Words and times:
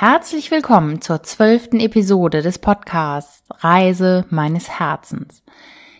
Herzlich 0.00 0.50
willkommen 0.50 1.02
zur 1.02 1.22
zwölften 1.24 1.78
Episode 1.78 2.40
des 2.40 2.58
Podcasts 2.58 3.44
Reise 3.50 4.24
meines 4.30 4.80
Herzens. 4.80 5.42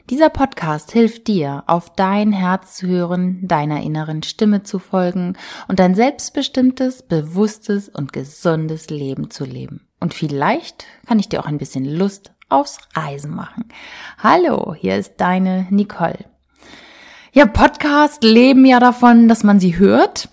Dieser 0.08 0.30
Podcast 0.30 0.90
hilft 0.90 1.28
dir, 1.28 1.64
auf 1.66 1.92
dein 1.96 2.32
Herz 2.32 2.76
zu 2.76 2.86
hören, 2.86 3.46
deiner 3.46 3.82
inneren 3.82 4.22
Stimme 4.22 4.62
zu 4.62 4.78
folgen 4.78 5.36
und 5.68 5.82
ein 5.82 5.94
selbstbestimmtes, 5.94 7.02
bewusstes 7.02 7.90
und 7.90 8.14
gesundes 8.14 8.88
Leben 8.88 9.30
zu 9.30 9.44
leben. 9.44 9.86
Und 10.00 10.14
vielleicht 10.14 10.86
kann 11.06 11.18
ich 11.18 11.28
dir 11.28 11.38
auch 11.40 11.46
ein 11.46 11.58
bisschen 11.58 11.84
Lust 11.84 12.32
aufs 12.48 12.78
Reisen 12.94 13.34
machen. 13.34 13.68
Hallo, 14.16 14.74
hier 14.74 14.96
ist 14.96 15.16
deine 15.18 15.66
Nicole. 15.68 16.29
Ja, 17.32 17.46
Podcasts 17.46 18.18
leben 18.22 18.64
ja 18.64 18.80
davon, 18.80 19.28
dass 19.28 19.44
man 19.44 19.60
sie 19.60 19.78
hört. 19.78 20.28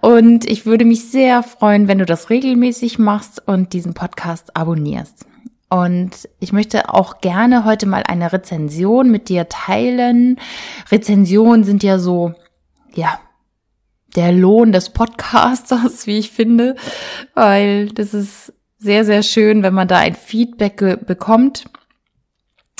Und 0.00 0.44
ich 0.48 0.64
würde 0.64 0.84
mich 0.84 1.10
sehr 1.10 1.42
freuen, 1.42 1.88
wenn 1.88 1.98
du 1.98 2.06
das 2.06 2.30
regelmäßig 2.30 3.00
machst 3.00 3.42
und 3.48 3.72
diesen 3.72 3.94
Podcast 3.94 4.56
abonnierst. 4.56 5.26
Und 5.68 6.28
ich 6.38 6.52
möchte 6.52 6.94
auch 6.94 7.20
gerne 7.20 7.64
heute 7.64 7.86
mal 7.86 8.04
eine 8.04 8.32
Rezension 8.32 9.10
mit 9.10 9.28
dir 9.28 9.48
teilen. 9.48 10.38
Rezensionen 10.92 11.64
sind 11.64 11.82
ja 11.82 11.98
so, 11.98 12.32
ja, 12.94 13.18
der 14.14 14.30
Lohn 14.30 14.70
des 14.70 14.90
Podcasters, 14.90 16.06
wie 16.06 16.18
ich 16.18 16.30
finde, 16.30 16.76
weil 17.34 17.88
das 17.88 18.14
ist 18.14 18.52
sehr, 18.78 19.04
sehr 19.04 19.24
schön, 19.24 19.64
wenn 19.64 19.74
man 19.74 19.88
da 19.88 19.98
ein 19.98 20.14
Feedback 20.14 21.04
bekommt. 21.06 21.64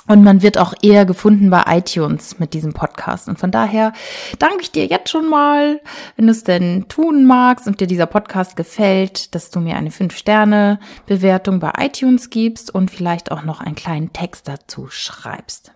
Und 0.08 0.22
man 0.22 0.42
wird 0.42 0.56
auch 0.58 0.72
eher 0.82 1.04
gefunden 1.04 1.50
bei 1.50 1.64
iTunes 1.66 2.38
mit 2.38 2.54
diesem 2.54 2.72
Podcast. 2.72 3.28
Und 3.28 3.38
von 3.40 3.50
daher 3.50 3.92
danke 4.38 4.58
ich 4.60 4.70
dir 4.70 4.86
jetzt 4.86 5.10
schon 5.10 5.28
mal, 5.28 5.80
wenn 6.16 6.26
du 6.26 6.32
es 6.32 6.44
denn 6.44 6.86
tun 6.88 7.26
magst 7.26 7.66
und 7.66 7.80
dir 7.80 7.88
dieser 7.88 8.06
Podcast 8.06 8.56
gefällt, 8.56 9.34
dass 9.34 9.50
du 9.50 9.60
mir 9.60 9.76
eine 9.76 9.90
5-Sterne-Bewertung 9.90 11.58
bei 11.58 11.72
iTunes 11.78 12.30
gibst 12.30 12.72
und 12.72 12.90
vielleicht 12.90 13.32
auch 13.32 13.42
noch 13.42 13.60
einen 13.60 13.74
kleinen 13.74 14.12
Text 14.12 14.46
dazu 14.46 14.86
schreibst. 14.88 15.72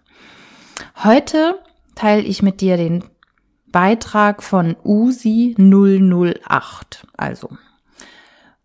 Heute 1.03 1.59
teile 1.95 2.23
ich 2.23 2.43
mit 2.43 2.61
dir 2.61 2.77
den 2.77 3.05
Beitrag 3.73 4.43
von 4.43 4.77
Usi 4.85 5.55
008. 5.59 7.07
Also, 7.17 7.51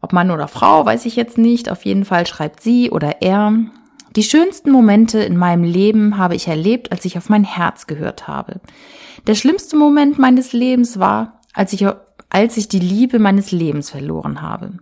ob 0.01 0.13
Mann 0.13 0.31
oder 0.31 0.47
Frau, 0.47 0.85
weiß 0.85 1.05
ich 1.05 1.15
jetzt 1.15 1.37
nicht. 1.37 1.69
Auf 1.71 1.85
jeden 1.85 2.05
Fall 2.05 2.27
schreibt 2.27 2.61
sie 2.61 2.91
oder 2.91 3.21
er 3.21 3.53
die 4.15 4.23
schönsten 4.23 4.71
Momente 4.71 5.19
in 5.19 5.37
meinem 5.37 5.63
Leben 5.63 6.17
habe 6.17 6.35
ich 6.35 6.47
erlebt, 6.47 6.91
als 6.91 7.05
ich 7.05 7.17
auf 7.17 7.29
mein 7.29 7.43
Herz 7.43 7.87
gehört 7.87 8.27
habe. 8.27 8.61
Der 9.27 9.35
schlimmste 9.35 9.75
Moment 9.75 10.17
meines 10.17 10.53
Lebens 10.53 10.99
war, 10.99 11.41
als 11.53 11.73
ich, 11.73 11.85
als 12.29 12.57
ich 12.57 12.67
die 12.67 12.79
Liebe 12.79 13.19
meines 13.19 13.51
Lebens 13.51 13.89
verloren 13.89 14.41
habe. 14.41 14.77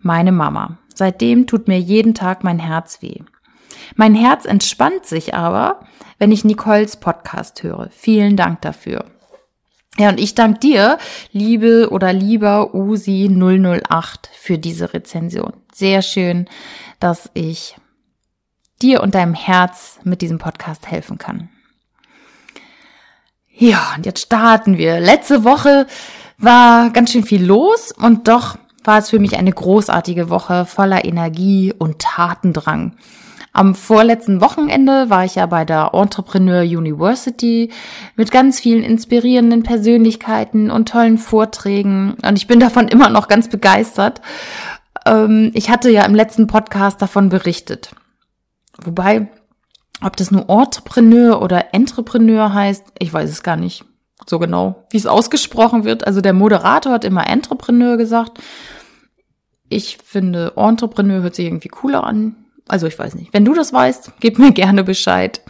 Meine 0.00 0.32
Mama. 0.32 0.78
Seitdem 0.94 1.46
tut 1.46 1.68
mir 1.68 1.78
jeden 1.78 2.14
Tag 2.14 2.44
mein 2.44 2.58
Herz 2.58 3.02
weh. 3.02 3.20
Mein 3.96 4.14
Herz 4.14 4.44
entspannt 4.44 5.06
sich 5.06 5.34
aber, 5.34 5.80
wenn 6.18 6.32
ich 6.32 6.44
Nicoles 6.44 6.96
Podcast 6.96 7.62
höre. 7.62 7.88
Vielen 7.90 8.36
Dank 8.36 8.60
dafür. 8.62 9.04
Ja, 9.98 10.08
und 10.08 10.18
ich 10.18 10.34
danke 10.34 10.60
dir, 10.60 10.98
liebe 11.32 11.90
oder 11.90 12.12
lieber 12.12 12.74
Usi 12.74 13.28
008 13.30 14.30
für 14.32 14.58
diese 14.58 14.94
Rezension. 14.94 15.52
Sehr 15.72 16.00
schön, 16.00 16.48
dass 16.98 17.30
ich 17.34 17.76
dir 18.82 19.02
und 19.02 19.14
deinem 19.14 19.34
Herz 19.34 19.98
mit 20.04 20.22
diesem 20.22 20.38
Podcast 20.38 20.90
helfen 20.90 21.18
kann. 21.18 21.48
Ja, 23.54 23.94
und 23.96 24.06
jetzt 24.06 24.22
starten 24.22 24.78
wir. 24.78 24.98
Letzte 24.98 25.44
Woche 25.44 25.86
war 26.38 26.90
ganz 26.90 27.12
schön 27.12 27.24
viel 27.24 27.44
los 27.44 27.92
und 27.92 28.28
doch 28.28 28.56
war 28.84 28.98
es 28.98 29.10
für 29.10 29.18
mich 29.18 29.38
eine 29.38 29.52
großartige 29.52 30.28
Woche 30.28 30.64
voller 30.64 31.04
Energie 31.04 31.72
und 31.76 32.00
Tatendrang. 32.00 32.96
Am 33.54 33.74
vorletzten 33.74 34.40
Wochenende 34.40 35.10
war 35.10 35.26
ich 35.26 35.34
ja 35.34 35.44
bei 35.44 35.66
der 35.66 35.90
Entrepreneur 35.92 36.62
University 36.62 37.70
mit 38.16 38.30
ganz 38.30 38.58
vielen 38.58 38.82
inspirierenden 38.82 39.62
Persönlichkeiten 39.62 40.70
und 40.70 40.88
tollen 40.88 41.18
Vorträgen 41.18 42.16
und 42.26 42.38
ich 42.38 42.46
bin 42.46 42.60
davon 42.60 42.88
immer 42.88 43.10
noch 43.10 43.28
ganz 43.28 43.48
begeistert. 43.48 44.22
Ähm, 45.04 45.50
ich 45.52 45.68
hatte 45.68 45.90
ja 45.90 46.04
im 46.04 46.14
letzten 46.14 46.46
Podcast 46.46 47.02
davon 47.02 47.28
berichtet. 47.28 47.94
Wobei, 48.78 49.28
ob 50.02 50.16
das 50.16 50.30
nur 50.30 50.48
Entrepreneur 50.48 51.42
oder 51.42 51.74
Entrepreneur 51.74 52.52
heißt, 52.52 52.84
ich 52.98 53.12
weiß 53.12 53.30
es 53.30 53.42
gar 53.42 53.56
nicht 53.56 53.84
so 54.26 54.38
genau, 54.38 54.86
wie 54.90 54.96
es 54.96 55.06
ausgesprochen 55.06 55.84
wird. 55.84 56.06
Also 56.06 56.20
der 56.20 56.32
Moderator 56.32 56.92
hat 56.92 57.04
immer 57.04 57.28
Entrepreneur 57.28 57.96
gesagt. 57.96 58.38
Ich 59.68 59.98
finde, 60.04 60.52
Entrepreneur 60.56 61.22
hört 61.22 61.34
sich 61.34 61.46
irgendwie 61.46 61.68
cooler 61.68 62.04
an. 62.04 62.36
Also 62.68 62.86
ich 62.86 62.98
weiß 62.98 63.14
nicht. 63.14 63.32
Wenn 63.32 63.44
du 63.44 63.54
das 63.54 63.72
weißt, 63.72 64.12
gib 64.20 64.38
mir 64.38 64.52
gerne 64.52 64.84
Bescheid. 64.84 65.40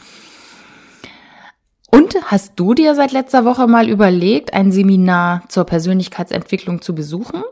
Und 1.91 2.15
hast 2.25 2.55
du 2.57 2.73
dir 2.73 2.95
seit 2.95 3.13
letzter 3.13 3.45
Woche 3.45 3.67
mal 3.67 3.89
überlegt, 3.89 4.55
ein 4.55 4.73
Seminar 4.73 5.43
zur 5.49 5.65
Persönlichkeitsentwicklung 5.65 6.81
zu 6.81 6.95
besuchen? 6.95 7.43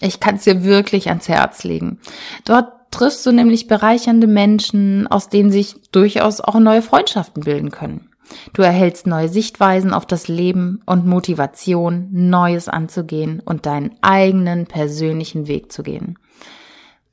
Ich 0.00 0.18
kann 0.18 0.34
es 0.34 0.44
dir 0.44 0.64
wirklich 0.64 1.08
ans 1.08 1.28
Herz 1.28 1.62
legen. 1.62 2.00
Dort 2.44 2.72
triffst 2.94 3.24
du 3.26 3.32
nämlich 3.32 3.66
bereichernde 3.66 4.26
Menschen, 4.26 5.06
aus 5.06 5.28
denen 5.28 5.50
sich 5.50 5.76
durchaus 5.92 6.40
auch 6.40 6.58
neue 6.58 6.82
Freundschaften 6.82 7.44
bilden 7.44 7.70
können. 7.70 8.08
Du 8.52 8.62
erhältst 8.62 9.06
neue 9.06 9.28
Sichtweisen 9.28 9.92
auf 9.92 10.06
das 10.06 10.28
Leben 10.28 10.80
und 10.86 11.06
Motivation, 11.06 12.08
Neues 12.10 12.68
anzugehen 12.68 13.40
und 13.44 13.66
deinen 13.66 13.96
eigenen 14.00 14.66
persönlichen 14.66 15.46
Weg 15.46 15.70
zu 15.72 15.82
gehen. 15.82 16.18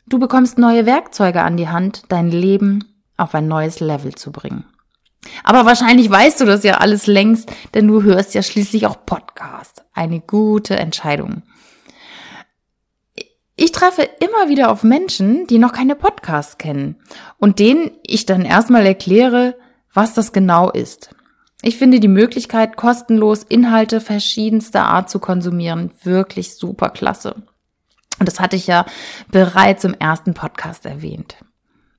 Du 0.08 0.20
bekommst 0.20 0.58
neue 0.58 0.86
Werkzeuge 0.86 1.42
an 1.42 1.58
die 1.58 1.70
Hand, 1.70 2.04
dein 2.10 2.32
Leben 2.32 2.86
auf 3.18 3.36
ein 3.36 3.48
neues 3.48 3.80
Level 3.80 4.16
zu 4.16 4.32
bringen. 4.32 4.66
Aber 5.44 5.66
wahrscheinlich 5.66 6.10
weißt 6.10 6.42
du 6.42 6.46
das 6.46 6.64
ja 6.64 6.76
alles 6.76 7.08
längst, 7.08 7.52
denn 7.74 7.88
du 7.88 8.02
hörst 8.04 8.34
ja 8.34 8.42
schließlich 8.42 8.88
auch 8.88 9.06
Podcast. 9.06 9.84
Eine 9.94 10.20
gute 10.20 10.76
Entscheidung. 10.78 11.44
Ich 13.64 13.72
treffe 13.72 14.02
immer 14.02 14.50
wieder 14.50 14.72
auf 14.72 14.82
Menschen, 14.82 15.46
die 15.46 15.60
noch 15.60 15.72
keine 15.72 15.96
Podcasts 15.96 16.58
kennen 16.58 16.96
und 17.38 17.60
denen 17.60 17.92
ich 18.02 18.26
dann 18.26 18.44
erstmal 18.44 18.88
erkläre, 18.88 19.56
was 19.94 20.16
das 20.16 20.34
genau 20.34 20.72
ist. 20.72 21.14
Ich 21.62 21.78
finde 21.78 22.00
die 22.00 22.08
Möglichkeit, 22.08 22.76
kostenlos 22.76 23.44
Inhalte 23.44 24.02
verschiedenster 24.02 24.86
Art 24.86 25.12
zu 25.12 25.20
konsumieren, 25.20 25.92
wirklich 26.02 26.56
super 26.56 26.90
klasse. 26.90 27.36
Und 28.18 28.28
das 28.28 28.40
hatte 28.40 28.56
ich 28.56 28.66
ja 28.66 28.88
bereits 29.30 29.84
im 29.84 29.94
ersten 29.94 30.34
Podcast 30.34 30.88
erwähnt. 30.88 31.36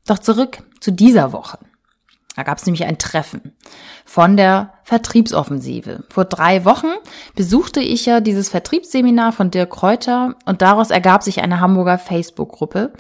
Doch 0.05 0.19
zurück 0.19 0.65
zu 0.81 0.91
dieser 0.91 1.33
Woche. 1.33 1.61
Da 2.35 2.45
gab 2.45 2.59
es 2.59 2.65
nämlich 2.65 2.85
ein 2.87 2.97
Treffen 2.97 3.53
von 4.07 4.39
der 4.39 4.73
Vertriebsoffensive. 4.85 6.05
Vor 6.09 6.25
drei 6.25 6.65
Wochen 6.65 6.89
besuchte 7.37 7.81
ich 7.81 8.07
ja 8.07 8.21
dieses 8.21 8.49
Vertriebsseminar 8.49 9.33
von 9.33 9.51
Dirk 9.51 9.71
Kräuter 9.71 10.37
und 10.47 10.63
daraus 10.63 10.91
ergab 10.91 11.23
sich 11.23 11.43
eine 11.43 11.61
Hamburger 11.61 11.99
Facebook-Gruppe, 11.99 12.95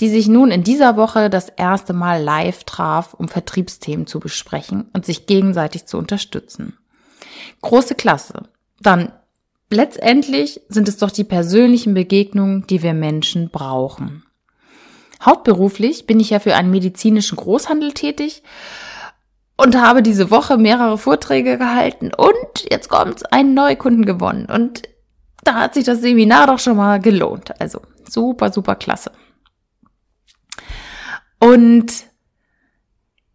die 0.00 0.08
sich 0.08 0.28
nun 0.28 0.50
in 0.50 0.64
dieser 0.64 0.96
Woche 0.96 1.28
das 1.28 1.50
erste 1.50 1.92
Mal 1.92 2.22
live 2.22 2.64
traf, 2.64 3.12
um 3.12 3.28
Vertriebsthemen 3.28 4.06
zu 4.06 4.18
besprechen 4.18 4.88
und 4.94 5.04
sich 5.04 5.26
gegenseitig 5.26 5.84
zu 5.84 5.98
unterstützen. 5.98 6.78
Große 7.60 7.94
Klasse. 7.94 8.44
Dann 8.80 9.12
letztendlich 9.68 10.62
sind 10.68 10.88
es 10.88 10.96
doch 10.96 11.10
die 11.10 11.24
persönlichen 11.24 11.92
Begegnungen, 11.92 12.66
die 12.66 12.82
wir 12.82 12.94
Menschen 12.94 13.50
brauchen. 13.50 14.24
Hauptberuflich 15.24 16.06
bin 16.06 16.20
ich 16.20 16.30
ja 16.30 16.38
für 16.38 16.54
einen 16.54 16.70
medizinischen 16.70 17.36
Großhandel 17.36 17.92
tätig 17.92 18.42
und 19.56 19.76
habe 19.76 20.02
diese 20.02 20.30
Woche 20.30 20.56
mehrere 20.56 20.96
Vorträge 20.96 21.58
gehalten 21.58 22.12
und 22.16 22.70
jetzt 22.70 22.88
kommt 22.88 23.32
einen 23.32 23.54
Neukunden 23.54 24.06
gewonnen 24.06 24.46
und 24.46 24.82
da 25.44 25.54
hat 25.54 25.74
sich 25.74 25.84
das 25.84 26.00
Seminar 26.00 26.46
doch 26.46 26.58
schon 26.58 26.76
mal 26.76 27.00
gelohnt. 27.00 27.58
Also 27.60 27.80
super, 28.08 28.52
super 28.52 28.76
klasse. 28.76 29.10
Und 31.38 32.09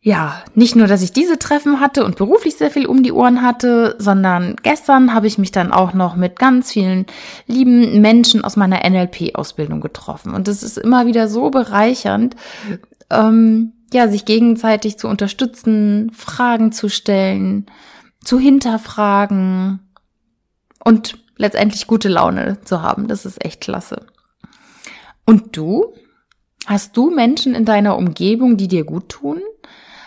ja, 0.06 0.44
nicht 0.54 0.76
nur, 0.76 0.86
dass 0.86 1.02
ich 1.02 1.14
diese 1.14 1.40
Treffen 1.40 1.80
hatte 1.80 2.06
und 2.06 2.16
beruflich 2.16 2.58
sehr 2.58 2.70
viel 2.70 2.86
um 2.86 3.02
die 3.02 3.12
Ohren 3.12 3.42
hatte, 3.42 3.96
sondern 3.98 4.56
gestern 4.62 5.16
habe 5.16 5.26
ich 5.26 5.40
mich 5.40 5.52
dann 5.52 5.72
auch 5.72 5.96
noch 5.96 6.16
mit 6.16 6.38
ganz 6.38 6.72
vielen 6.72 7.08
lieben 7.48 8.02
Menschen 8.02 8.44
aus 8.44 8.56
meiner 8.56 8.88
NLP-Ausbildung 8.88 9.82
getroffen. 9.82 10.36
Und 10.36 10.48
es 10.48 10.62
ist 10.62 10.78
immer 10.78 11.08
wieder 11.08 11.28
so 11.28 11.50
bereichernd, 11.50 12.36
ähm, 13.10 13.74
ja, 13.92 14.08
sich 14.08 14.26
gegenseitig 14.26 15.00
zu 15.00 15.08
unterstützen, 15.08 16.12
Fragen 16.12 16.72
zu 16.72 16.88
stellen, 16.88 17.66
zu 18.24 18.38
hinterfragen 18.38 19.80
und 20.84 21.18
letztendlich 21.36 21.88
gute 21.88 22.10
Laune 22.10 22.62
zu 22.64 22.84
haben. 22.84 23.08
Das 23.08 23.26
ist 23.26 23.44
echt 23.44 23.60
klasse. 23.60 24.06
Und 25.26 25.58
du? 25.58 25.96
Hast 26.68 26.96
du 26.96 27.10
Menschen 27.10 27.56
in 27.56 27.66
deiner 27.66 27.98
Umgebung, 27.98 28.56
die 28.56 28.68
dir 28.68 28.84
gut 28.84 29.10
tun? 29.10 29.42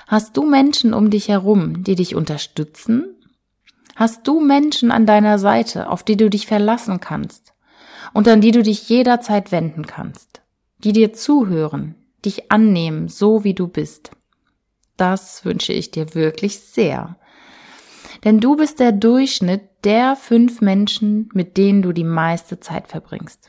Hast 0.08 0.36
du 0.36 0.44
Menschen 0.44 0.92
um 0.92 1.10
dich 1.10 1.28
herum, 1.28 1.84
die 1.84 1.94
dich 1.94 2.16
unterstützen? 2.16 3.14
Hast 3.94 4.26
du 4.26 4.40
Menschen 4.40 4.90
an 4.90 5.06
deiner 5.06 5.38
Seite, 5.38 5.88
auf 5.88 6.02
die 6.02 6.16
du 6.16 6.28
dich 6.28 6.46
verlassen 6.46 6.98
kannst 6.98 7.54
und 8.12 8.26
an 8.26 8.40
die 8.40 8.50
du 8.50 8.62
dich 8.62 8.88
jederzeit 8.88 9.52
wenden 9.52 9.86
kannst? 9.86 10.42
die 10.84 10.92
dir 10.92 11.12
zuhören, 11.12 11.94
dich 12.24 12.50
annehmen, 12.50 13.08
so 13.08 13.44
wie 13.44 13.54
du 13.54 13.68
bist. 13.68 14.10
Das 14.96 15.44
wünsche 15.44 15.72
ich 15.72 15.90
dir 15.90 16.14
wirklich 16.14 16.60
sehr. 16.60 17.16
Denn 18.24 18.40
du 18.40 18.56
bist 18.56 18.80
der 18.80 18.92
Durchschnitt 18.92 19.62
der 19.84 20.16
fünf 20.16 20.60
Menschen, 20.60 21.28
mit 21.34 21.56
denen 21.56 21.82
du 21.82 21.92
die 21.92 22.04
meiste 22.04 22.58
Zeit 22.58 22.88
verbringst. 22.88 23.48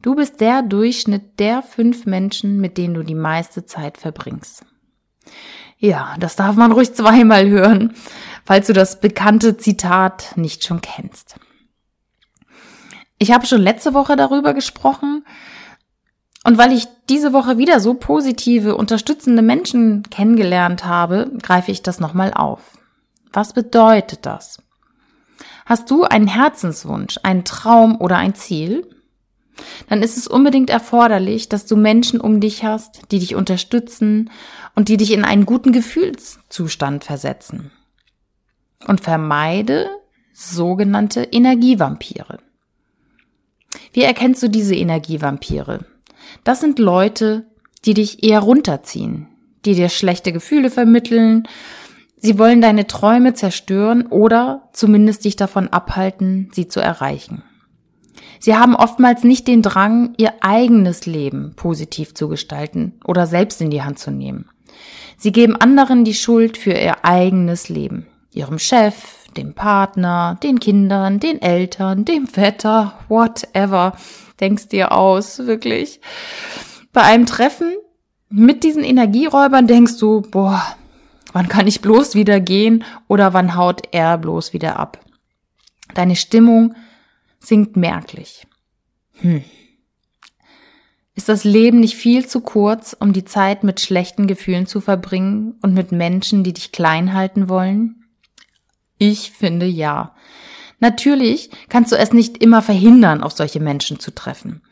Du 0.00 0.14
bist 0.14 0.40
der 0.40 0.62
Durchschnitt 0.62 1.40
der 1.40 1.62
fünf 1.62 2.06
Menschen, 2.06 2.60
mit 2.60 2.78
denen 2.78 2.94
du 2.94 3.02
die 3.02 3.16
meiste 3.16 3.66
Zeit 3.66 3.98
verbringst. 3.98 4.64
Ja, 5.78 6.14
das 6.20 6.36
darf 6.36 6.54
man 6.56 6.72
ruhig 6.72 6.94
zweimal 6.94 7.48
hören, 7.48 7.94
falls 8.44 8.68
du 8.68 8.72
das 8.72 9.00
bekannte 9.00 9.56
Zitat 9.56 10.36
nicht 10.36 10.64
schon 10.64 10.80
kennst. 10.80 11.36
Ich 13.18 13.32
habe 13.32 13.46
schon 13.46 13.60
letzte 13.60 13.94
Woche 13.94 14.14
darüber 14.14 14.54
gesprochen, 14.54 15.24
und 16.44 16.56
weil 16.56 16.72
ich 16.72 16.86
diese 17.08 17.32
Woche 17.32 17.58
wieder 17.58 17.80
so 17.80 17.94
positive, 17.94 18.76
unterstützende 18.76 19.42
Menschen 19.42 20.04
kennengelernt 20.04 20.84
habe, 20.84 21.30
greife 21.42 21.72
ich 21.72 21.82
das 21.82 21.98
nochmal 21.98 22.32
auf. 22.32 22.78
Was 23.32 23.52
bedeutet 23.52 24.24
das? 24.24 24.62
Hast 25.66 25.90
du 25.90 26.04
einen 26.04 26.28
Herzenswunsch, 26.28 27.18
einen 27.22 27.44
Traum 27.44 28.00
oder 28.00 28.16
ein 28.16 28.34
Ziel? 28.34 28.88
Dann 29.88 30.02
ist 30.02 30.16
es 30.16 30.26
unbedingt 30.26 30.70
erforderlich, 30.70 31.48
dass 31.48 31.66
du 31.66 31.76
Menschen 31.76 32.20
um 32.20 32.40
dich 32.40 32.64
hast, 32.64 33.02
die 33.10 33.18
dich 33.18 33.34
unterstützen 33.34 34.30
und 34.74 34.88
die 34.88 34.96
dich 34.96 35.12
in 35.12 35.24
einen 35.24 35.46
guten 35.46 35.72
Gefühlszustand 35.72 37.04
versetzen. 37.04 37.70
Und 38.86 39.00
vermeide 39.00 39.88
sogenannte 40.32 41.24
Energievampire. 41.24 42.38
Wie 43.92 44.02
erkennst 44.02 44.42
du 44.42 44.48
diese 44.48 44.74
Energievampire? 44.74 45.84
Das 46.44 46.60
sind 46.60 46.78
Leute, 46.78 47.46
die 47.84 47.94
dich 47.94 48.22
eher 48.22 48.40
runterziehen, 48.40 49.28
die 49.64 49.74
dir 49.74 49.88
schlechte 49.88 50.32
Gefühle 50.32 50.70
vermitteln. 50.70 51.48
Sie 52.16 52.38
wollen 52.38 52.60
deine 52.60 52.86
Träume 52.86 53.34
zerstören 53.34 54.06
oder 54.06 54.68
zumindest 54.72 55.24
dich 55.24 55.36
davon 55.36 55.68
abhalten, 55.68 56.50
sie 56.52 56.68
zu 56.68 56.80
erreichen. 56.80 57.42
Sie 58.40 58.56
haben 58.56 58.76
oftmals 58.76 59.24
nicht 59.24 59.48
den 59.48 59.62
Drang, 59.62 60.14
ihr 60.16 60.32
eigenes 60.40 61.06
Leben 61.06 61.54
positiv 61.56 62.14
zu 62.14 62.28
gestalten 62.28 63.00
oder 63.04 63.26
selbst 63.26 63.60
in 63.60 63.70
die 63.70 63.82
Hand 63.82 63.98
zu 63.98 64.10
nehmen. 64.10 64.48
Sie 65.16 65.32
geben 65.32 65.56
anderen 65.56 66.04
die 66.04 66.14
Schuld 66.14 66.56
für 66.56 66.72
ihr 66.72 67.04
eigenes 67.04 67.68
Leben. 67.68 68.06
Ihrem 68.32 68.58
Chef, 68.58 69.26
dem 69.36 69.54
Partner, 69.54 70.38
den 70.42 70.60
Kindern, 70.60 71.18
den 71.18 71.42
Eltern, 71.42 72.04
dem 72.04 72.26
Vetter, 72.26 72.94
whatever 73.08 73.94
denkst 74.40 74.68
dir 74.68 74.92
aus, 74.92 75.38
wirklich. 75.46 76.00
Bei 76.92 77.02
einem 77.02 77.26
Treffen 77.26 77.74
mit 78.28 78.62
diesen 78.62 78.84
Energieräubern 78.84 79.66
denkst 79.66 79.98
du, 79.98 80.22
boah, 80.22 80.62
wann 81.32 81.48
kann 81.48 81.66
ich 81.66 81.80
bloß 81.80 82.14
wieder 82.14 82.40
gehen 82.40 82.84
oder 83.08 83.32
wann 83.32 83.56
haut 83.56 83.82
er 83.92 84.18
bloß 84.18 84.52
wieder 84.52 84.78
ab? 84.78 85.00
Deine 85.94 86.16
Stimmung 86.16 86.74
sinkt 87.38 87.76
merklich. 87.76 88.46
Hm. 89.20 89.44
Ist 91.14 91.28
das 91.28 91.42
Leben 91.42 91.80
nicht 91.80 91.96
viel 91.96 92.26
zu 92.26 92.40
kurz, 92.40 92.96
um 92.98 93.12
die 93.12 93.24
Zeit 93.24 93.64
mit 93.64 93.80
schlechten 93.80 94.28
Gefühlen 94.28 94.66
zu 94.66 94.80
verbringen 94.80 95.56
und 95.62 95.74
mit 95.74 95.90
Menschen, 95.90 96.44
die 96.44 96.52
dich 96.52 96.70
klein 96.70 97.12
halten 97.12 97.48
wollen? 97.48 98.04
Ich 98.98 99.32
finde 99.32 99.66
ja. 99.66 100.14
Natürlich 100.80 101.50
kannst 101.68 101.90
du 101.90 101.96
es 101.96 102.12
nicht 102.12 102.38
immer 102.38 102.62
verhindern, 102.62 103.24
auf 103.24 103.32
solche 103.32 103.58
Menschen 103.58 103.98
zu 103.98 104.14
treffen. 104.14 104.62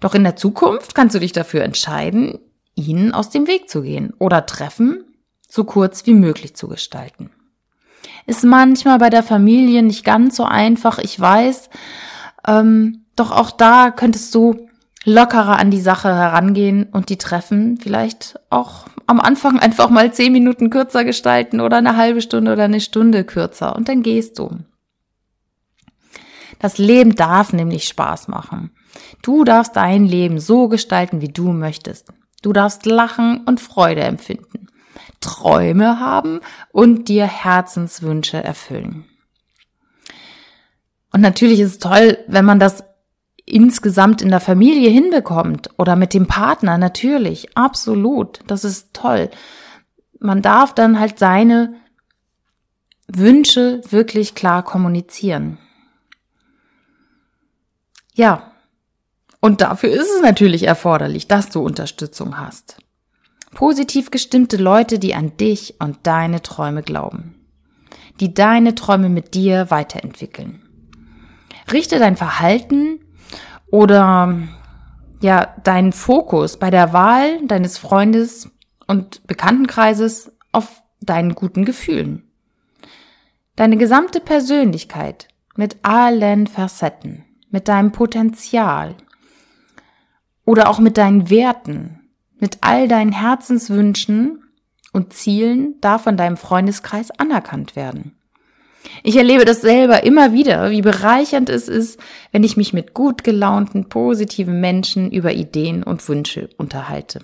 Doch 0.00 0.14
in 0.14 0.24
der 0.24 0.36
Zukunft 0.36 0.94
kannst 0.94 1.14
du 1.14 1.20
dich 1.20 1.32
dafür 1.32 1.62
entscheiden, 1.62 2.38
ihnen 2.74 3.14
aus 3.14 3.30
dem 3.30 3.46
Weg 3.46 3.70
zu 3.70 3.80
gehen 3.80 4.12
oder 4.18 4.44
Treffen 4.44 5.04
so 5.48 5.64
kurz 5.64 6.04
wie 6.06 6.14
möglich 6.14 6.54
zu 6.54 6.68
gestalten. 6.68 7.30
Ist 8.26 8.44
manchmal 8.44 8.98
bei 8.98 9.08
der 9.08 9.22
Familie 9.22 9.82
nicht 9.82 10.04
ganz 10.04 10.36
so 10.36 10.44
einfach, 10.44 10.98
ich 10.98 11.18
weiß, 11.18 11.70
ähm, 12.46 13.04
doch 13.16 13.30
auch 13.30 13.50
da 13.50 13.90
könntest 13.90 14.34
du 14.34 14.68
lockerer 15.04 15.58
an 15.58 15.70
die 15.70 15.80
Sache 15.80 16.14
herangehen 16.14 16.84
und 16.84 17.08
die 17.10 17.18
Treffen 17.18 17.78
vielleicht 17.78 18.40
auch 18.50 18.86
am 19.06 19.20
Anfang 19.20 19.58
einfach 19.58 19.90
mal 19.90 20.12
zehn 20.12 20.32
Minuten 20.32 20.70
kürzer 20.70 21.04
gestalten 21.04 21.60
oder 21.60 21.76
eine 21.76 21.96
halbe 21.96 22.22
Stunde 22.22 22.52
oder 22.52 22.64
eine 22.64 22.80
Stunde 22.80 23.24
kürzer 23.24 23.76
und 23.76 23.88
dann 23.88 24.02
gehst 24.02 24.38
du. 24.38 24.58
Das 26.58 26.78
Leben 26.78 27.14
darf 27.14 27.52
nämlich 27.52 27.86
Spaß 27.86 28.28
machen. 28.28 28.70
Du 29.22 29.44
darfst 29.44 29.76
dein 29.76 30.06
Leben 30.06 30.38
so 30.38 30.68
gestalten, 30.68 31.20
wie 31.20 31.28
du 31.28 31.52
möchtest. 31.52 32.08
Du 32.42 32.52
darfst 32.52 32.86
lachen 32.86 33.42
und 33.44 33.60
Freude 33.60 34.02
empfinden, 34.02 34.68
Träume 35.20 36.00
haben 36.00 36.40
und 36.72 37.08
dir 37.08 37.26
Herzenswünsche 37.26 38.42
erfüllen. 38.42 39.04
Und 41.14 41.20
natürlich 41.20 41.60
ist 41.60 41.70
es 41.70 41.78
toll, 41.78 42.18
wenn 42.26 42.44
man 42.44 42.58
das 42.58 42.82
insgesamt 43.46 44.20
in 44.20 44.30
der 44.30 44.40
Familie 44.40 44.90
hinbekommt 44.90 45.70
oder 45.78 45.94
mit 45.94 46.12
dem 46.12 46.26
Partner, 46.26 46.76
natürlich, 46.76 47.56
absolut, 47.56 48.40
das 48.48 48.64
ist 48.64 48.92
toll. 48.94 49.30
Man 50.18 50.42
darf 50.42 50.74
dann 50.74 50.98
halt 50.98 51.20
seine 51.20 51.76
Wünsche 53.06 53.80
wirklich 53.88 54.34
klar 54.34 54.64
kommunizieren. 54.64 55.58
Ja, 58.14 58.50
und 59.38 59.60
dafür 59.60 59.90
ist 59.90 60.10
es 60.10 60.20
natürlich 60.20 60.64
erforderlich, 60.64 61.28
dass 61.28 61.48
du 61.48 61.60
Unterstützung 61.60 62.38
hast. 62.38 62.78
Positiv 63.52 64.10
gestimmte 64.10 64.56
Leute, 64.56 64.98
die 64.98 65.14
an 65.14 65.36
dich 65.36 65.76
und 65.78 65.98
deine 66.08 66.42
Träume 66.42 66.82
glauben, 66.82 67.36
die 68.18 68.34
deine 68.34 68.74
Träume 68.74 69.10
mit 69.10 69.34
dir 69.34 69.70
weiterentwickeln. 69.70 70.63
Richte 71.72 71.98
dein 71.98 72.16
Verhalten 72.16 73.00
oder 73.70 74.38
ja, 75.20 75.54
deinen 75.64 75.92
Fokus 75.92 76.58
bei 76.58 76.70
der 76.70 76.92
Wahl 76.92 77.46
deines 77.46 77.78
Freundes 77.78 78.50
und 78.86 79.26
Bekanntenkreises 79.26 80.32
auf 80.52 80.82
deinen 81.00 81.34
guten 81.34 81.64
Gefühlen. 81.64 82.30
Deine 83.56 83.76
gesamte 83.76 84.20
Persönlichkeit 84.20 85.28
mit 85.56 85.78
allen 85.82 86.46
Facetten 86.46 87.24
mit 87.54 87.68
deinem 87.68 87.92
Potenzial 87.92 88.96
oder 90.44 90.68
auch 90.68 90.80
mit 90.80 90.98
deinen 90.98 91.30
Werten, 91.30 92.00
mit 92.40 92.58
all 92.62 92.88
deinen 92.88 93.12
Herzenswünschen 93.12 94.42
und 94.92 95.12
Zielen 95.12 95.80
darf 95.80 96.02
von 96.02 96.16
deinem 96.16 96.36
Freundeskreis 96.36 97.12
anerkannt 97.12 97.76
werden. 97.76 98.18
Ich 99.02 99.16
erlebe 99.16 99.44
das 99.44 99.60
selber 99.60 100.04
immer 100.04 100.32
wieder, 100.32 100.70
wie 100.70 100.82
bereichernd 100.82 101.48
es 101.48 101.68
ist, 101.68 101.98
wenn 102.32 102.44
ich 102.44 102.56
mich 102.56 102.72
mit 102.72 102.94
gut 102.94 103.24
gelaunten, 103.24 103.88
positiven 103.88 104.60
Menschen 104.60 105.10
über 105.10 105.32
Ideen 105.32 105.82
und 105.82 106.06
Wünsche 106.08 106.50
unterhalte. 106.56 107.20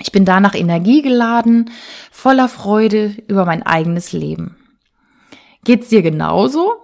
Ich 0.00 0.12
bin 0.12 0.24
danach 0.24 0.54
energiegeladen, 0.54 1.70
voller 2.10 2.48
Freude 2.48 3.16
über 3.26 3.44
mein 3.44 3.64
eigenes 3.64 4.12
Leben. 4.12 4.56
Geht's 5.64 5.88
dir 5.88 6.02
genauso? 6.02 6.74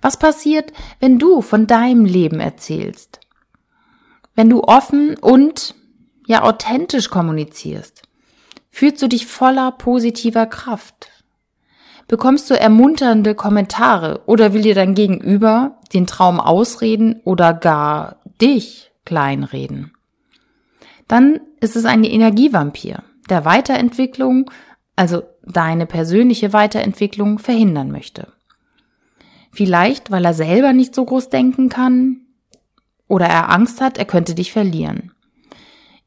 Was 0.00 0.18
passiert, 0.18 0.72
wenn 1.00 1.18
du 1.18 1.40
von 1.40 1.66
deinem 1.66 2.04
Leben 2.04 2.38
erzählst? 2.38 3.20
Wenn 4.34 4.50
du 4.50 4.62
offen 4.62 5.16
und 5.18 5.74
ja 6.26 6.42
authentisch 6.42 7.08
kommunizierst, 7.08 8.02
fühlst 8.70 9.00
du 9.02 9.08
dich 9.08 9.26
voller 9.26 9.72
positiver 9.72 10.46
Kraft. 10.46 11.08
Bekommst 12.08 12.50
du 12.50 12.58
ermunternde 12.58 13.34
Kommentare 13.34 14.22
oder 14.26 14.52
will 14.52 14.62
dir 14.62 14.74
dein 14.74 14.94
Gegenüber 14.94 15.78
den 15.92 16.06
Traum 16.06 16.38
ausreden 16.38 17.20
oder 17.24 17.54
gar 17.54 18.16
dich 18.40 18.92
kleinreden? 19.04 19.92
Dann 21.08 21.40
ist 21.60 21.76
es 21.76 21.84
ein 21.84 22.04
Energievampir, 22.04 23.02
der 23.30 23.44
Weiterentwicklung, 23.44 24.50
also 24.96 25.22
deine 25.42 25.86
persönliche 25.86 26.52
Weiterentwicklung 26.52 27.38
verhindern 27.38 27.90
möchte. 27.90 28.28
Vielleicht, 29.50 30.10
weil 30.10 30.24
er 30.24 30.34
selber 30.34 30.72
nicht 30.72 30.94
so 30.94 31.04
groß 31.04 31.30
denken 31.30 31.68
kann 31.68 32.22
oder 33.08 33.26
er 33.26 33.50
Angst 33.50 33.80
hat, 33.80 33.98
er 33.98 34.04
könnte 34.04 34.34
dich 34.34 34.52
verlieren. 34.52 35.12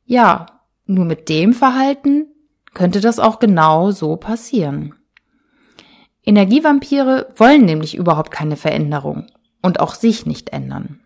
Ja, 0.06 0.46
nur 0.86 1.06
mit 1.06 1.30
dem 1.30 1.54
Verhalten 1.54 2.28
könnte 2.74 3.02
das 3.02 3.20
auch 3.20 3.40
genau 3.40 3.92
so 3.92 4.16
passieren. 4.18 4.97
Energievampire 6.28 7.30
wollen 7.38 7.64
nämlich 7.64 7.96
überhaupt 7.96 8.32
keine 8.32 8.58
Veränderung 8.58 9.28
und 9.62 9.80
auch 9.80 9.96
sich 9.96 10.26
nicht 10.26 10.50
ändern. 10.50 11.00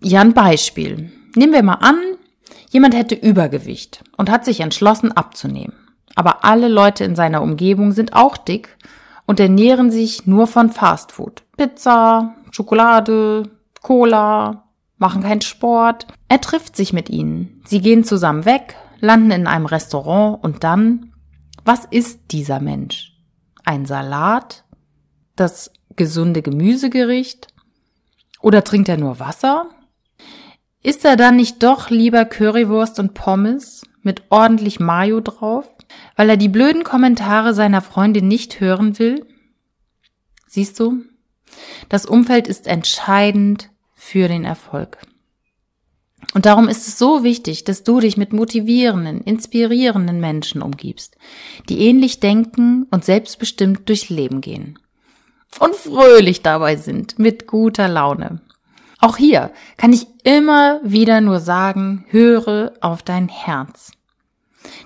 Ja, 0.00 0.22
ein 0.22 0.32
Beispiel. 0.32 1.12
Nehmen 1.36 1.52
wir 1.52 1.62
mal 1.62 1.74
an, 1.74 1.98
jemand 2.70 2.96
hätte 2.96 3.14
Übergewicht 3.14 4.02
und 4.16 4.30
hat 4.30 4.46
sich 4.46 4.60
entschlossen 4.60 5.12
abzunehmen. 5.12 5.74
Aber 6.14 6.46
alle 6.46 6.68
Leute 6.68 7.04
in 7.04 7.14
seiner 7.14 7.42
Umgebung 7.42 7.92
sind 7.92 8.14
auch 8.14 8.38
dick 8.38 8.76
und 9.26 9.38
ernähren 9.38 9.90
sich 9.90 10.26
nur 10.26 10.46
von 10.46 10.70
Fastfood. 10.70 11.42
Pizza, 11.58 12.34
Schokolade, 12.52 13.50
Cola, 13.82 14.64
machen 14.96 15.22
keinen 15.22 15.42
Sport. 15.42 16.06
Er 16.28 16.40
trifft 16.40 16.74
sich 16.76 16.94
mit 16.94 17.10
ihnen. 17.10 17.62
Sie 17.66 17.82
gehen 17.82 18.04
zusammen 18.04 18.46
weg, 18.46 18.76
landen 19.00 19.30
in 19.30 19.46
einem 19.46 19.66
Restaurant 19.66 20.42
und 20.42 20.64
dann, 20.64 21.11
was 21.64 21.84
ist 21.90 22.20
dieser 22.30 22.60
Mensch? 22.60 23.12
Ein 23.64 23.86
Salat? 23.86 24.64
Das 25.36 25.72
gesunde 25.96 26.42
Gemüsegericht? 26.42 27.48
Oder 28.40 28.64
trinkt 28.64 28.88
er 28.88 28.96
nur 28.96 29.20
Wasser? 29.20 29.70
Ist 30.82 31.04
er 31.04 31.16
dann 31.16 31.36
nicht 31.36 31.62
doch 31.62 31.90
lieber 31.90 32.24
Currywurst 32.24 32.98
und 32.98 33.14
Pommes 33.14 33.82
mit 34.02 34.24
ordentlich 34.30 34.80
Mayo 34.80 35.20
drauf, 35.20 35.68
weil 36.16 36.28
er 36.28 36.36
die 36.36 36.48
blöden 36.48 36.82
Kommentare 36.82 37.54
seiner 37.54 37.80
Freundin 37.80 38.26
nicht 38.26 38.58
hören 38.58 38.98
will? 38.98 39.24
Siehst 40.48 40.80
du? 40.80 41.04
Das 41.88 42.04
Umfeld 42.04 42.48
ist 42.48 42.66
entscheidend 42.66 43.70
für 43.94 44.26
den 44.26 44.44
Erfolg. 44.44 44.98
Und 46.34 46.46
darum 46.46 46.68
ist 46.68 46.88
es 46.88 46.98
so 46.98 47.24
wichtig, 47.24 47.64
dass 47.64 47.84
du 47.84 48.00
dich 48.00 48.16
mit 48.16 48.32
motivierenden, 48.32 49.20
inspirierenden 49.20 50.18
Menschen 50.18 50.62
umgibst, 50.62 51.16
die 51.68 51.80
ähnlich 51.80 52.20
denken 52.20 52.86
und 52.90 53.04
selbstbestimmt 53.04 53.88
durchs 53.88 54.08
Leben 54.08 54.40
gehen. 54.40 54.78
Und 55.58 55.74
fröhlich 55.74 56.40
dabei 56.42 56.76
sind, 56.76 57.18
mit 57.18 57.46
guter 57.46 57.88
Laune. 57.88 58.40
Auch 58.98 59.18
hier 59.18 59.50
kann 59.76 59.92
ich 59.92 60.06
immer 60.24 60.80
wieder 60.82 61.20
nur 61.20 61.40
sagen, 61.40 62.06
höre 62.08 62.72
auf 62.80 63.02
dein 63.02 63.28
Herz. 63.28 63.92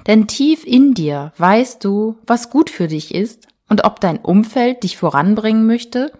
Denn 0.06 0.26
tief 0.26 0.64
in 0.64 0.94
dir 0.94 1.32
weißt 1.36 1.84
du, 1.84 2.16
was 2.26 2.50
gut 2.50 2.70
für 2.70 2.88
dich 2.88 3.14
ist 3.14 3.46
und 3.68 3.84
ob 3.84 4.00
dein 4.00 4.18
Umfeld 4.18 4.82
dich 4.82 4.96
voranbringen 4.96 5.66
möchte 5.66 6.12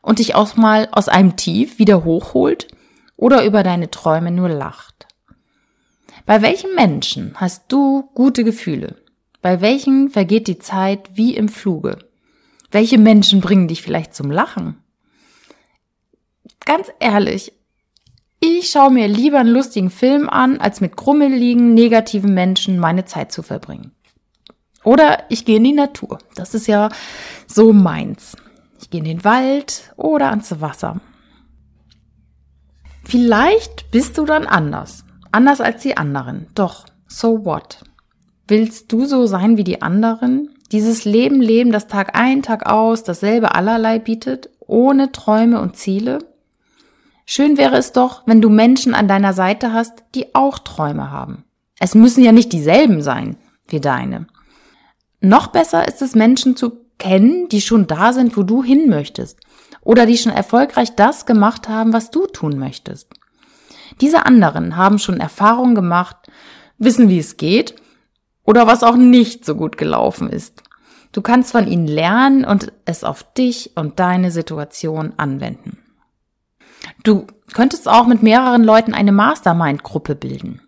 und 0.00 0.20
dich 0.20 0.34
auch 0.34 0.56
mal 0.56 0.88
aus 0.92 1.08
einem 1.08 1.36
Tief 1.36 1.78
wieder 1.78 2.04
hochholt 2.04 2.68
oder 3.16 3.44
über 3.44 3.62
deine 3.62 3.90
Träume 3.90 4.30
nur 4.30 4.48
lacht. 4.48 5.06
Bei 6.26 6.42
welchem 6.42 6.74
Menschen 6.74 7.34
hast 7.36 7.64
du 7.68 8.10
gute 8.14 8.44
Gefühle? 8.44 8.96
Bei 9.42 9.60
welchen 9.60 10.10
vergeht 10.10 10.46
die 10.46 10.58
Zeit 10.58 11.10
wie 11.14 11.36
im 11.36 11.48
Fluge? 11.48 11.98
Welche 12.70 12.98
Menschen 12.98 13.40
bringen 13.40 13.68
dich 13.68 13.82
vielleicht 13.82 14.14
zum 14.14 14.30
Lachen? 14.30 14.84
ganz 16.64 16.88
ehrlich, 16.98 17.52
ich 18.40 18.70
schaue 18.70 18.90
mir 18.90 19.08
lieber 19.08 19.38
einen 19.38 19.50
lustigen 19.50 19.90
Film 19.90 20.28
an, 20.28 20.60
als 20.60 20.80
mit 20.80 20.96
krummeligen, 20.96 21.74
negativen 21.74 22.34
Menschen 22.34 22.78
meine 22.78 23.04
Zeit 23.04 23.32
zu 23.32 23.42
verbringen. 23.42 23.92
Oder 24.82 25.24
ich 25.30 25.44
gehe 25.44 25.56
in 25.56 25.64
die 25.64 25.72
Natur. 25.72 26.18
Das 26.34 26.52
ist 26.54 26.66
ja 26.66 26.90
so 27.46 27.72
meins. 27.72 28.36
Ich 28.80 28.90
gehe 28.90 28.98
in 28.98 29.06
den 29.06 29.24
Wald 29.24 29.94
oder 29.96 30.28
ans 30.28 30.60
Wasser. 30.60 31.00
Vielleicht 33.04 33.90
bist 33.90 34.18
du 34.18 34.24
dann 34.24 34.46
anders. 34.46 35.04
Anders 35.30 35.60
als 35.60 35.82
die 35.82 35.96
anderen. 35.96 36.46
Doch, 36.54 36.86
so 37.06 37.44
what? 37.44 37.84
Willst 38.46 38.92
du 38.92 39.04
so 39.04 39.26
sein 39.26 39.56
wie 39.56 39.64
die 39.64 39.82
anderen? 39.82 40.50
Dieses 40.72 41.04
Leben 41.04 41.40
leben, 41.40 41.72
das 41.72 41.86
Tag 41.86 42.16
ein, 42.16 42.42
Tag 42.42 42.66
aus, 42.66 43.04
dasselbe 43.04 43.54
allerlei 43.54 43.98
bietet, 43.98 44.50
ohne 44.60 45.12
Träume 45.12 45.60
und 45.60 45.76
Ziele? 45.76 46.18
Schön 47.26 47.56
wäre 47.56 47.76
es 47.76 47.92
doch, 47.92 48.22
wenn 48.26 48.42
du 48.42 48.50
Menschen 48.50 48.94
an 48.94 49.08
deiner 49.08 49.32
Seite 49.32 49.72
hast, 49.72 50.04
die 50.14 50.34
auch 50.34 50.58
Träume 50.58 51.10
haben. 51.10 51.44
Es 51.78 51.94
müssen 51.94 52.22
ja 52.22 52.32
nicht 52.32 52.52
dieselben 52.52 53.02
sein 53.02 53.36
wie 53.68 53.80
deine. 53.80 54.26
Noch 55.20 55.46
besser 55.48 55.88
ist 55.88 56.02
es, 56.02 56.14
Menschen 56.14 56.54
zu 56.54 56.72
kennen, 56.98 57.48
die 57.48 57.60
schon 57.60 57.86
da 57.86 58.12
sind, 58.12 58.36
wo 58.36 58.42
du 58.42 58.62
hin 58.62 58.88
möchtest. 58.88 59.40
Oder 59.84 60.06
die 60.06 60.16
schon 60.16 60.32
erfolgreich 60.32 60.94
das 60.96 61.26
gemacht 61.26 61.68
haben, 61.68 61.92
was 61.92 62.10
du 62.10 62.26
tun 62.26 62.58
möchtest. 62.58 63.08
Diese 64.00 64.26
anderen 64.26 64.76
haben 64.76 64.98
schon 64.98 65.20
Erfahrungen 65.20 65.74
gemacht, 65.74 66.16
wissen, 66.78 67.08
wie 67.08 67.18
es 67.18 67.36
geht 67.36 67.76
oder 68.44 68.66
was 68.66 68.82
auch 68.82 68.96
nicht 68.96 69.44
so 69.44 69.54
gut 69.54 69.76
gelaufen 69.76 70.28
ist. 70.28 70.62
Du 71.12 71.22
kannst 71.22 71.52
von 71.52 71.68
ihnen 71.68 71.86
lernen 71.86 72.44
und 72.44 72.72
es 72.86 73.04
auf 73.04 73.22
dich 73.34 73.72
und 73.76 74.00
deine 74.00 74.32
Situation 74.32 75.12
anwenden. 75.16 75.78
Du 77.04 77.26
könntest 77.52 77.88
auch 77.88 78.06
mit 78.06 78.22
mehreren 78.22 78.64
Leuten 78.64 78.94
eine 78.94 79.12
Mastermind-Gruppe 79.12 80.16
bilden. 80.16 80.60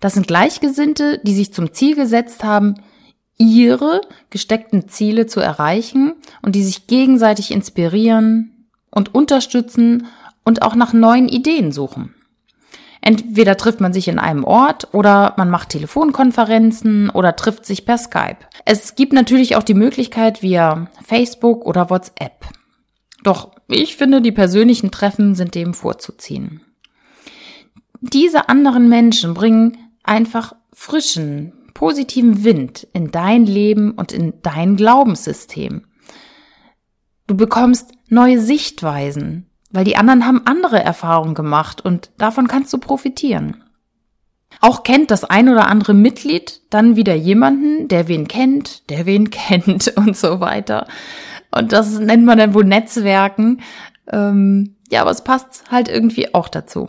Das 0.00 0.14
sind 0.14 0.26
Gleichgesinnte, 0.26 1.18
die 1.24 1.34
sich 1.34 1.54
zum 1.54 1.72
Ziel 1.72 1.96
gesetzt 1.96 2.44
haben, 2.44 2.74
ihre 3.36 4.00
gesteckten 4.30 4.88
Ziele 4.88 5.26
zu 5.26 5.40
erreichen 5.40 6.14
und 6.42 6.54
die 6.54 6.62
sich 6.62 6.86
gegenseitig 6.86 7.50
inspirieren 7.50 8.68
und 8.90 9.14
unterstützen 9.14 10.06
und 10.44 10.62
auch 10.62 10.74
nach 10.74 10.92
neuen 10.92 11.28
Ideen 11.28 11.72
suchen. 11.72 12.14
Entweder 13.00 13.58
trifft 13.58 13.82
man 13.82 13.92
sich 13.92 14.08
in 14.08 14.18
einem 14.18 14.44
Ort 14.44 14.94
oder 14.94 15.34
man 15.36 15.50
macht 15.50 15.68
Telefonkonferenzen 15.70 17.10
oder 17.10 17.36
trifft 17.36 17.66
sich 17.66 17.84
per 17.84 17.98
Skype. 17.98 18.38
Es 18.64 18.94
gibt 18.94 19.12
natürlich 19.12 19.56
auch 19.56 19.62
die 19.62 19.74
Möglichkeit 19.74 20.40
via 20.40 20.88
Facebook 21.04 21.66
oder 21.66 21.90
WhatsApp. 21.90 22.46
Doch 23.22 23.50
ich 23.68 23.96
finde, 23.96 24.22
die 24.22 24.32
persönlichen 24.32 24.90
Treffen 24.90 25.34
sind 25.34 25.54
dem 25.54 25.74
vorzuziehen. 25.74 26.62
Diese 28.00 28.48
anderen 28.48 28.88
Menschen 28.88 29.34
bringen 29.34 29.76
einfach 30.02 30.54
frischen, 30.72 31.52
positiven 31.74 32.44
Wind 32.44 32.86
in 32.92 33.10
dein 33.10 33.44
Leben 33.44 33.90
und 33.92 34.12
in 34.12 34.34
dein 34.42 34.76
Glaubenssystem. 34.76 35.84
Du 37.26 37.36
bekommst 37.36 37.92
neue 38.08 38.40
Sichtweisen, 38.40 39.50
weil 39.70 39.84
die 39.84 39.96
anderen 39.96 40.26
haben 40.26 40.46
andere 40.46 40.82
Erfahrungen 40.82 41.34
gemacht 41.34 41.84
und 41.84 42.10
davon 42.16 42.46
kannst 42.46 42.72
du 42.72 42.78
profitieren. 42.78 43.64
Auch 44.60 44.84
kennt 44.84 45.10
das 45.10 45.24
ein 45.24 45.48
oder 45.48 45.66
andere 45.66 45.94
Mitglied 45.94 46.60
dann 46.70 46.96
wieder 46.96 47.14
jemanden, 47.14 47.88
der 47.88 48.08
wen 48.08 48.28
kennt, 48.28 48.88
der 48.90 49.04
wen 49.06 49.30
kennt 49.30 49.88
und 49.96 50.16
so 50.16 50.40
weiter. 50.40 50.86
Und 51.50 51.72
das 51.72 51.98
nennt 51.98 52.24
man 52.24 52.38
dann 52.38 52.54
wohl 52.54 52.64
Netzwerken. 52.64 53.60
Ähm, 54.10 54.76
ja, 54.90 55.00
aber 55.00 55.10
es 55.10 55.24
passt 55.24 55.64
halt 55.70 55.88
irgendwie 55.88 56.34
auch 56.34 56.48
dazu. 56.48 56.88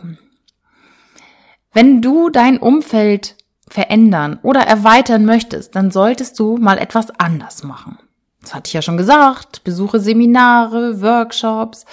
Wenn 1.72 2.02
du 2.02 2.30
dein 2.30 2.58
Umfeld 2.58 3.36
verändern 3.68 4.38
oder 4.42 4.60
erweitern 4.60 5.24
möchtest, 5.24 5.74
dann 5.74 5.90
solltest 5.90 6.38
du 6.38 6.56
mal 6.56 6.78
etwas 6.78 7.10
anders 7.18 7.62
machen. 7.62 7.98
Das 8.46 8.54
hatte 8.54 8.68
ich 8.68 8.74
ja 8.74 8.82
schon 8.82 8.96
gesagt. 8.96 9.64
Besuche 9.64 9.98
Seminare, 9.98 11.02
Workshops, 11.02 11.84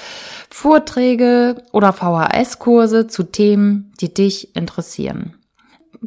Vorträge 0.52 1.64
oder 1.72 1.94
VHS-Kurse 1.94 3.08
zu 3.08 3.24
Themen, 3.24 3.92
die 4.00 4.14
dich 4.14 4.56
interessieren. 4.56 5.34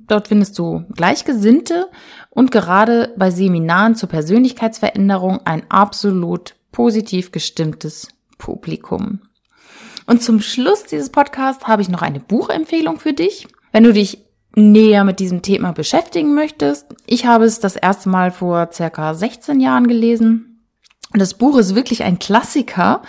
Dort 0.06 0.28
findest 0.28 0.56
du 0.58 0.84
Gleichgesinnte 0.94 1.88
und 2.30 2.52
gerade 2.52 3.12
bei 3.16 3.30
Seminaren 3.30 3.96
zur 3.96 4.08
Persönlichkeitsveränderung 4.08 5.40
ein 5.44 5.68
absolut 5.68 6.54
positiv 6.70 7.32
gestimmtes 7.32 8.08
Publikum. 8.38 9.22
Und 10.06 10.22
zum 10.22 10.40
Schluss 10.40 10.84
dieses 10.84 11.10
Podcasts 11.10 11.66
habe 11.66 11.82
ich 11.82 11.88
noch 11.88 12.02
eine 12.02 12.20
Buchempfehlung 12.20 13.00
für 13.00 13.14
dich. 13.14 13.48
Wenn 13.72 13.82
du 13.82 13.92
dich 13.92 14.25
näher 14.56 15.04
mit 15.04 15.20
diesem 15.20 15.42
Thema 15.42 15.70
beschäftigen 15.72 16.34
möchtest, 16.34 16.86
ich 17.06 17.26
habe 17.26 17.44
es 17.44 17.60
das 17.60 17.76
erste 17.76 18.08
Mal 18.08 18.32
vor 18.32 18.70
circa 18.72 19.14
16 19.14 19.60
Jahren 19.60 19.86
gelesen. 19.86 20.66
Das 21.12 21.34
Buch 21.34 21.56
ist 21.58 21.76
wirklich 21.76 22.02
ein 22.02 22.18
Klassiker, 22.18 23.02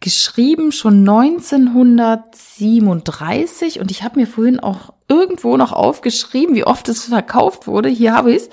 geschrieben 0.00 0.72
schon 0.72 1.08
1937 1.08 3.80
und 3.80 3.90
ich 3.90 4.02
habe 4.02 4.20
mir 4.20 4.26
vorhin 4.26 4.60
auch 4.60 4.92
irgendwo 5.08 5.56
noch 5.56 5.72
aufgeschrieben, 5.72 6.54
wie 6.54 6.64
oft 6.64 6.86
es 6.88 7.04
verkauft 7.04 7.66
wurde. 7.66 7.88
Hier 7.88 8.14
habe 8.14 8.32
ich 8.32 8.42
es. 8.42 8.50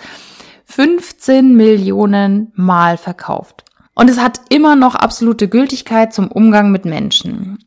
15 0.66 1.56
Millionen 1.56 2.52
Mal 2.56 2.98
verkauft. 2.98 3.66
Und 3.96 4.10
es 4.10 4.20
hat 4.20 4.42
immer 4.50 4.76
noch 4.76 4.94
absolute 4.94 5.48
Gültigkeit 5.50 6.14
zum 6.14 6.32
Umgang 6.32 6.72
mit 6.72 6.86
Menschen. 6.86 7.58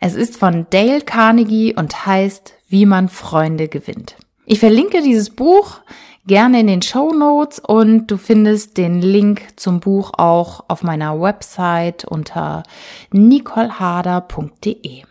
Es 0.00 0.14
ist 0.14 0.38
von 0.38 0.66
Dale 0.70 1.02
Carnegie 1.02 1.76
und 1.76 2.06
heißt 2.06 2.54
Wie 2.68 2.86
man 2.86 3.08
Freunde 3.08 3.68
gewinnt. 3.68 4.16
Ich 4.44 4.60
verlinke 4.60 5.02
dieses 5.02 5.30
Buch 5.30 5.80
gerne 6.26 6.60
in 6.60 6.66
den 6.66 6.82
Show 6.82 7.12
Notes 7.12 7.58
und 7.58 8.06
du 8.08 8.16
findest 8.16 8.76
den 8.76 9.00
Link 9.00 9.48
zum 9.56 9.80
Buch 9.80 10.12
auch 10.16 10.64
auf 10.68 10.82
meiner 10.82 11.20
Website 11.20 12.04
unter 12.04 12.62
nicoleharder.de. 13.10 15.02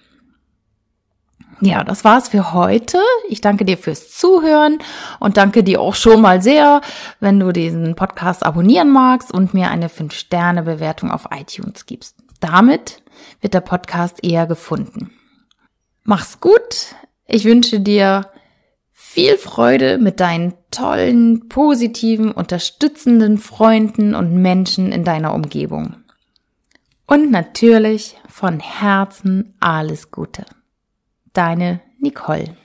Ja, 1.60 1.84
das 1.84 2.04
war's 2.04 2.30
für 2.30 2.54
heute. 2.54 3.00
Ich 3.30 3.42
danke 3.42 3.66
dir 3.66 3.80
fürs 3.80 4.12
Zuhören 4.12 4.78
und 5.20 5.38
danke 5.38 5.64
dir 5.64 5.82
auch 5.82 5.96
schon 5.96 6.22
mal 6.22 6.42
sehr, 6.42 6.82
wenn 7.20 7.40
du 7.40 7.52
diesen 7.52 7.96
Podcast 7.96 8.46
abonnieren 8.46 8.92
magst 8.92 9.34
und 9.34 9.56
mir 9.56 9.72
eine 9.72 9.88
5-Sterne-Bewertung 9.88 11.10
auf 11.10 11.30
iTunes 11.32 11.88
gibst. 11.88 12.16
Damit 12.40 13.02
wird 13.42 13.56
der 13.56 13.62
Podcast 13.62 14.24
eher 14.24 14.46
gefunden. 14.46 15.12
Mach's 16.04 16.40
gut. 16.40 16.96
Ich 17.28 17.46
wünsche 17.46 17.80
dir 17.80 18.32
viel 18.92 19.38
Freude 19.38 19.98
mit 19.98 20.20
deinen 20.20 20.54
tollen, 20.72 21.50
positiven, 21.50 22.32
unterstützenden 22.32 23.38
Freunden 23.38 24.16
und 24.16 24.42
Menschen 24.42 24.92
in 24.92 25.04
deiner 25.04 25.34
Umgebung. 25.34 25.98
Und 27.06 27.32
natürlich 27.32 28.18
von 28.28 28.60
Herzen 28.60 29.56
alles 29.60 30.12
Gute. 30.12 30.46
deine 31.38 31.82
Nicole. 32.00 32.58